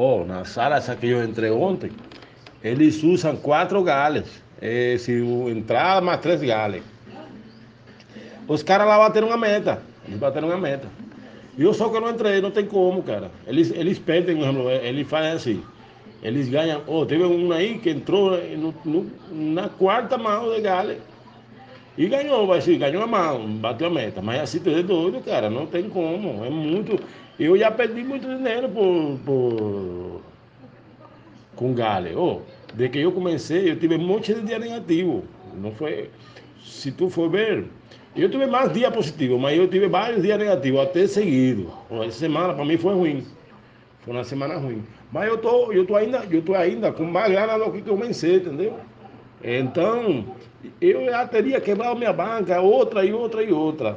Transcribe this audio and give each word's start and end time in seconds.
Ó, 0.00 0.24
na 0.24 0.44
sala 0.44 0.76
essa 0.76 0.94
que 0.94 1.08
eu 1.08 1.24
entrei 1.24 1.50
ontem, 1.50 1.90
eles 2.62 3.02
usam 3.02 3.34
quatro 3.34 3.82
galhos. 3.82 4.28
É, 4.60 4.96
se 4.96 5.12
entrar, 5.50 6.00
mais 6.00 6.20
três 6.20 6.40
galhos. 6.40 6.84
Os 8.46 8.62
caras 8.62 8.86
lá 8.86 8.96
bateram 8.96 9.26
uma 9.26 9.36
meta. 9.36 9.82
Eles 10.06 10.20
bateram 10.20 10.48
uma 10.48 10.56
meta. 10.56 10.86
E 11.56 11.64
eu 11.64 11.74
só 11.74 11.88
que 11.88 11.96
eu 11.96 12.00
não 12.00 12.10
entrei, 12.10 12.40
não 12.40 12.52
tem 12.52 12.64
como, 12.64 13.02
cara. 13.02 13.28
Eles, 13.44 13.72
eles 13.72 13.98
exemplo, 14.40 14.70
eles 14.70 15.08
fazem 15.08 15.32
assim. 15.32 15.62
Eles 16.22 16.48
ganham. 16.48 16.80
Oh, 16.86 17.04
teve 17.04 17.24
um 17.24 17.50
aí 17.50 17.78
que 17.78 17.90
entrou 17.90 18.38
no, 18.56 18.72
no, 18.84 19.10
na 19.32 19.68
quarta 19.68 20.16
de 20.54 20.60
galho. 20.60 20.96
E 21.98 22.06
ganhou, 22.06 22.60
ser, 22.60 22.78
ganhou 22.78 23.02
a 23.02 23.06
mão, 23.08 23.44
bateu 23.54 23.88
a 23.88 23.90
meta. 23.90 24.22
Mas 24.22 24.40
assim, 24.40 24.60
tu 24.60 24.70
é 24.70 24.84
doido, 24.84 25.20
cara, 25.20 25.50
não 25.50 25.66
tem 25.66 25.90
como. 25.90 26.44
É 26.44 26.48
muito. 26.48 26.96
Eu 27.40 27.58
já 27.58 27.72
perdi 27.72 28.04
muito 28.04 28.24
dinheiro 28.24 28.68
por, 28.68 29.18
por... 29.26 30.20
com 31.56 31.74
galho. 31.74 32.16
Oh, 32.16 32.40
desde 32.72 32.92
que 32.92 32.98
eu 33.00 33.10
comecei, 33.10 33.68
eu 33.68 33.76
tive 33.76 33.96
um 33.96 34.06
monte 34.06 34.32
de 34.32 34.42
dia 34.42 34.60
negativo. 34.60 35.24
Não 35.60 35.72
foi. 35.72 36.08
Se 36.64 36.92
tu 36.92 37.10
for 37.10 37.28
ver, 37.28 37.64
eu 38.14 38.30
tive 38.30 38.46
mais 38.46 38.72
dias 38.72 38.94
positivos, 38.94 39.40
mas 39.40 39.58
eu 39.58 39.66
tive 39.66 39.88
vários 39.88 40.22
dias 40.22 40.38
negativos, 40.38 40.80
até 40.80 41.04
seguido. 41.04 41.68
Essa 42.06 42.20
semana 42.20 42.54
para 42.54 42.64
mim 42.64 42.76
foi 42.78 42.94
ruim. 42.94 43.26
Foi 44.02 44.14
uma 44.14 44.22
semana 44.22 44.56
ruim. 44.56 44.84
Mas 45.10 45.28
eu 45.28 45.38
tô, 45.38 45.72
eu 45.72 45.84
tô 45.84 45.96
ainda, 45.96 46.24
eu 46.30 46.42
tô 46.42 46.54
ainda 46.54 46.92
com 46.92 47.02
mais 47.02 47.32
grana 47.32 47.58
do 47.58 47.72
que 47.72 47.82
comecei, 47.82 48.36
entendeu? 48.36 48.76
Então, 49.42 50.24
eu 50.80 51.04
já 51.06 51.26
teria 51.26 51.60
quebrado 51.60 51.98
minha 51.98 52.12
banca, 52.12 52.60
outra 52.60 53.04
e 53.04 53.12
outra 53.12 53.42
e 53.42 53.52
outra. 53.52 53.96